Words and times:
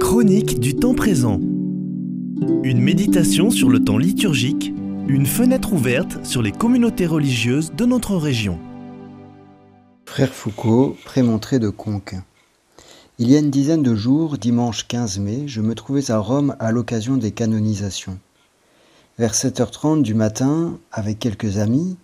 Chronique 0.00 0.58
du 0.58 0.74
temps 0.74 0.94
présent. 0.94 1.38
Une 2.62 2.80
méditation 2.80 3.50
sur 3.50 3.68
le 3.68 3.84
temps 3.84 3.98
liturgique, 3.98 4.72
une 5.06 5.26
fenêtre 5.26 5.74
ouverte 5.74 6.24
sur 6.24 6.40
les 6.40 6.52
communautés 6.52 7.04
religieuses 7.04 7.74
de 7.74 7.84
notre 7.84 8.16
région. 8.16 8.58
Frère 10.06 10.32
Foucault, 10.32 10.96
prémontré 11.04 11.58
de 11.58 11.68
Conques. 11.68 12.16
Il 13.18 13.30
y 13.30 13.36
a 13.36 13.40
une 13.40 13.50
dizaine 13.50 13.82
de 13.82 13.94
jours, 13.94 14.38
dimanche 14.38 14.88
15 14.88 15.18
mai, 15.18 15.42
je 15.46 15.60
me 15.60 15.74
trouvais 15.74 16.10
à 16.10 16.16
Rome 16.16 16.56
à 16.60 16.72
l'occasion 16.72 17.18
des 17.18 17.32
canonisations. 17.32 18.18
Vers 19.18 19.34
7h30 19.34 20.00
du 20.00 20.14
matin, 20.14 20.78
avec 20.90 21.18
quelques 21.18 21.58
amis, 21.58 21.98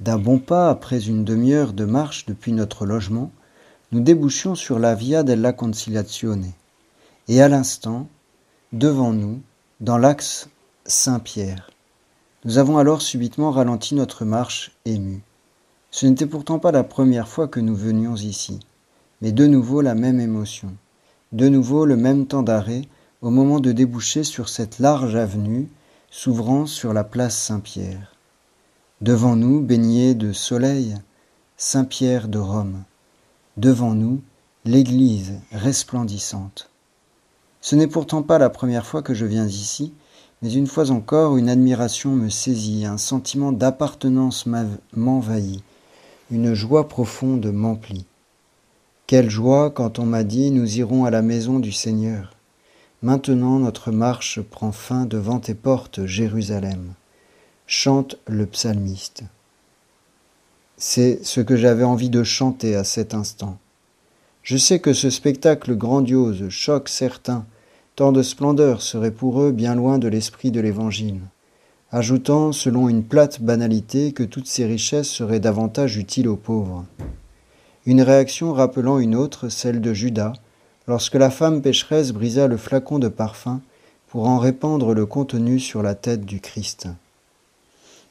d'un 0.00 0.16
bon 0.16 0.38
pas 0.38 0.70
après 0.70 1.06
une 1.06 1.24
demi-heure 1.24 1.74
de 1.74 1.84
marche 1.84 2.24
depuis 2.24 2.52
notre 2.52 2.86
logement, 2.86 3.30
nous 3.92 4.00
débouchions 4.00 4.54
sur 4.54 4.78
la 4.78 4.94
Via 4.94 5.22
della 5.22 5.52
Conciliazione. 5.52 6.52
Et 7.28 7.40
à 7.40 7.48
l'instant, 7.48 8.08
devant 8.72 9.12
nous, 9.12 9.40
dans 9.80 9.98
l'axe 9.98 10.48
Saint-Pierre. 10.86 11.70
Nous 12.44 12.58
avons 12.58 12.78
alors 12.78 13.02
subitement 13.02 13.50
ralenti 13.50 13.94
notre 13.94 14.24
marche 14.24 14.72
émue. 14.84 15.22
Ce 15.90 16.06
n'était 16.06 16.26
pourtant 16.26 16.58
pas 16.58 16.72
la 16.72 16.84
première 16.84 17.28
fois 17.28 17.48
que 17.48 17.60
nous 17.60 17.74
venions 17.74 18.16
ici, 18.16 18.60
mais 19.22 19.32
de 19.32 19.46
nouveau 19.46 19.80
la 19.80 19.94
même 19.94 20.20
émotion, 20.20 20.74
de 21.32 21.48
nouveau 21.48 21.86
le 21.86 21.96
même 21.96 22.26
temps 22.26 22.42
d'arrêt 22.42 22.82
au 23.22 23.30
moment 23.30 23.60
de 23.60 23.72
déboucher 23.72 24.24
sur 24.24 24.48
cette 24.48 24.78
large 24.78 25.16
avenue 25.16 25.68
s'ouvrant 26.10 26.66
sur 26.66 26.92
la 26.92 27.04
place 27.04 27.36
Saint-Pierre. 27.36 28.14
Devant 29.00 29.36
nous, 29.36 29.60
baigné 29.60 30.14
de 30.14 30.32
soleil, 30.32 30.96
Saint-Pierre 31.56 32.28
de 32.28 32.38
Rome. 32.38 32.84
Devant 33.56 33.94
nous, 33.94 34.20
l'église 34.66 35.32
resplendissante. 35.50 36.68
Ce 37.62 37.74
n'est 37.74 37.86
pourtant 37.86 38.22
pas 38.22 38.36
la 38.36 38.50
première 38.50 38.84
fois 38.84 39.00
que 39.00 39.14
je 39.14 39.24
viens 39.24 39.46
ici, 39.46 39.94
mais 40.42 40.52
une 40.52 40.66
fois 40.66 40.90
encore 40.90 41.38
une 41.38 41.48
admiration 41.48 42.10
me 42.10 42.28
saisit, 42.28 42.84
un 42.84 42.98
sentiment 42.98 43.52
d'appartenance 43.52 44.44
m'envahit, 44.92 45.62
une 46.30 46.52
joie 46.52 46.86
profonde 46.86 47.46
m'emplit. 47.46 48.04
Quelle 49.06 49.30
joie 49.30 49.70
quand 49.70 49.98
on 49.98 50.04
m'a 50.04 50.22
dit 50.22 50.50
nous 50.50 50.78
irons 50.78 51.06
à 51.06 51.10
la 51.10 51.22
maison 51.22 51.58
du 51.58 51.72
Seigneur. 51.72 52.32
Maintenant 53.00 53.58
notre 53.58 53.90
marche 53.90 54.42
prend 54.42 54.72
fin 54.72 55.06
devant 55.06 55.40
tes 55.40 55.54
portes, 55.54 56.04
Jérusalem. 56.04 56.92
Chante 57.66 58.16
le 58.26 58.44
psalmiste. 58.44 59.24
C'est 60.78 61.24
ce 61.24 61.40
que 61.40 61.56
j'avais 61.56 61.84
envie 61.84 62.10
de 62.10 62.22
chanter 62.22 62.76
à 62.76 62.84
cet 62.84 63.14
instant. 63.14 63.58
Je 64.42 64.56
sais 64.56 64.78
que 64.78 64.92
ce 64.92 65.10
spectacle 65.10 65.74
grandiose 65.76 66.48
choque 66.48 66.88
certains, 66.88 67.44
Tant 67.96 68.12
de 68.12 68.22
splendeur 68.22 68.82
serait 68.82 69.10
pour 69.10 69.40
eux 69.40 69.52
bien 69.52 69.74
loin 69.74 69.98
de 69.98 70.06
l'esprit 70.06 70.50
de 70.50 70.60
l'Évangile, 70.60 71.20
ajoutant, 71.90 72.52
selon 72.52 72.90
une 72.90 73.02
plate 73.02 73.40
banalité, 73.40 74.12
que 74.12 74.22
toutes 74.22 74.48
ces 74.48 74.66
richesses 74.66 75.08
seraient 75.08 75.40
davantage 75.40 75.96
utiles 75.96 76.28
aux 76.28 76.36
pauvres. 76.36 76.84
Une 77.86 78.02
réaction 78.02 78.52
rappelant 78.52 78.98
une 78.98 79.14
autre, 79.14 79.48
celle 79.48 79.80
de 79.80 79.94
Judas, 79.94 80.34
lorsque 80.86 81.14
la 81.14 81.30
femme 81.30 81.62
pécheresse 81.62 82.12
brisa 82.12 82.48
le 82.48 82.58
flacon 82.58 82.98
de 82.98 83.08
parfum 83.08 83.62
pour 84.08 84.28
en 84.28 84.36
répandre 84.38 84.92
le 84.92 85.06
contenu 85.06 85.58
sur 85.58 85.82
la 85.82 85.94
tête 85.94 86.26
du 86.26 86.40
Christ. 86.40 86.88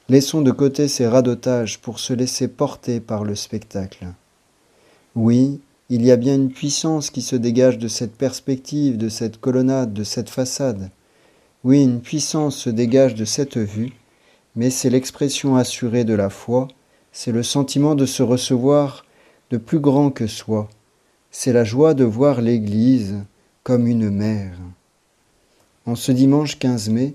Laissons 0.08 0.40
de 0.40 0.52
côté 0.52 0.86
ces 0.86 1.08
radotages 1.08 1.80
pour 1.80 1.98
se 1.98 2.12
laisser 2.12 2.46
porter 2.46 3.00
par 3.00 3.24
le 3.24 3.34
spectacle. 3.34 4.06
Oui, 5.16 5.60
il 5.90 6.04
y 6.04 6.12
a 6.12 6.16
bien 6.16 6.36
une 6.36 6.52
puissance 6.52 7.10
qui 7.10 7.22
se 7.22 7.34
dégage 7.34 7.76
de 7.78 7.88
cette 7.88 8.16
perspective, 8.16 8.98
de 8.98 9.08
cette 9.08 9.40
colonnade, 9.40 9.92
de 9.92 10.04
cette 10.04 10.30
façade. 10.30 10.90
Oui, 11.64 11.82
une 11.82 12.00
puissance 12.00 12.56
se 12.56 12.70
dégage 12.70 13.16
de 13.16 13.24
cette 13.24 13.56
vue, 13.56 13.94
mais 14.54 14.70
c'est 14.70 14.90
l'expression 14.90 15.56
assurée 15.56 16.04
de 16.04 16.14
la 16.14 16.30
foi, 16.30 16.68
c'est 17.10 17.32
le 17.32 17.42
sentiment 17.42 17.96
de 17.96 18.06
se 18.06 18.22
recevoir 18.22 19.04
de 19.50 19.56
plus 19.56 19.80
grand 19.80 20.10
que 20.10 20.28
soi, 20.28 20.68
c'est 21.32 21.52
la 21.52 21.64
joie 21.64 21.94
de 21.94 22.04
voir 22.04 22.40
l'Église 22.40 23.16
comme 23.64 23.88
une 23.88 24.10
mère. 24.10 24.56
En 25.84 25.96
ce 25.96 26.12
dimanche 26.12 26.60
15 26.60 26.90
mai, 26.90 27.14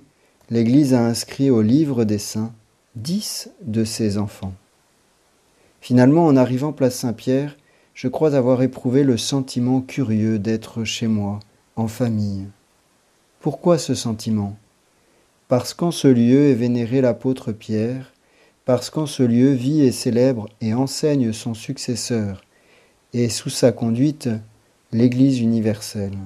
l'Église 0.50 0.94
a 0.94 1.06
inscrit 1.06 1.50
au 1.50 1.62
livre 1.62 2.04
des 2.04 2.18
saints 2.20 2.52
dix 2.96 3.50
de 3.62 3.86
ses 3.86 4.18
enfants. 4.18 4.54
Finalement, 5.80 6.26
en 6.26 6.36
arrivant 6.36 6.74
place 6.74 6.96
Saint-Pierre, 6.96 7.58
je 7.94 8.08
crois 8.08 8.36
avoir 8.36 8.62
éprouvé 8.62 9.04
le 9.04 9.18
sentiment 9.18 9.82
curieux 9.82 10.40
d'être 10.40 10.84
chez 10.84 11.08
moi, 11.08 11.40
en 11.76 11.88
famille. 11.88 12.48
Pourquoi 13.40 13.78
ce 13.78 13.96
sentiment? 13.96 14.58
Parce 15.48 15.74
qu'en 15.74 15.92
ce 15.92 16.08
lieu 16.08 16.50
est 16.50 16.54
vénéré 16.54 17.02
l'apôtre 17.02 17.52
Pierre, 17.52 18.12
parce 18.66 18.90
qu'en 18.90 19.06
ce 19.06 19.24
lieu 19.24 19.52
vit 19.52 19.82
et 19.82 19.92
célèbre 19.92 20.50
et 20.60 20.74
enseigne 20.74 21.34
son 21.34 21.54
successeur, 21.54 22.44
et 23.14 23.30
sous 23.30 23.50
sa 23.50 23.72
conduite 23.72 24.30
l'Église 24.92 25.40
universelle. 25.40 26.18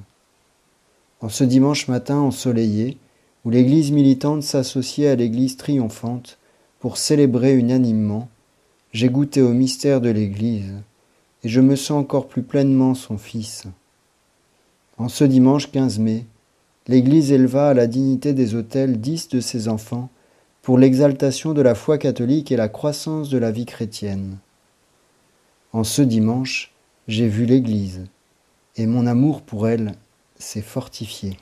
En 1.22 1.30
ce 1.30 1.44
dimanche 1.44 1.88
matin 1.88 2.18
ensoleillé, 2.18 2.98
où 3.46 3.52
l'Église 3.52 3.92
militante 3.92 4.44
s'associait 4.44 5.10
à 5.10 5.16
l'Église 5.16 5.58
triomphante 5.58 6.40
pour 6.86 6.98
célébrer 6.98 7.56
unanimement, 7.56 8.30
j'ai 8.92 9.10
goûté 9.10 9.42
au 9.42 9.54
mystère 9.54 10.02
de 10.02 10.10
l'Église, 10.12 10.72
et 11.44 11.50
je 11.50 11.60
me 11.60 11.76
sens 11.76 12.00
encore 12.00 12.28
plus 12.28 12.44
pleinement 12.44 12.94
son 12.94 13.18
Fils. 13.18 13.64
En 15.00 15.10
ce 15.10 15.24
dimanche 15.24 15.72
15 15.72 15.98
mai, 15.98 16.26
l'Église 16.86 17.32
éleva 17.32 17.70
à 17.70 17.74
la 17.74 17.88
dignité 17.88 18.34
des 18.34 18.54
autels 18.54 19.02
dix 19.02 19.30
de 19.30 19.40
ses 19.40 19.68
enfants 19.68 20.12
pour 20.62 20.78
l'exaltation 20.78 21.54
de 21.54 21.64
la 21.64 21.74
foi 21.74 21.98
catholique 21.98 22.52
et 22.52 22.56
la 22.56 22.70
croissance 22.70 23.30
de 23.30 23.40
la 23.40 23.50
vie 23.50 23.66
chrétienne. 23.66 24.38
En 25.74 25.84
ce 25.84 26.04
dimanche, 26.04 26.72
j'ai 27.08 27.28
vu 27.28 27.48
l'Église, 27.48 28.06
et 28.76 28.86
mon 28.86 29.08
amour 29.08 29.42
pour 29.42 29.68
elle 29.68 29.94
s'est 30.38 30.62
fortifié. 30.62 31.36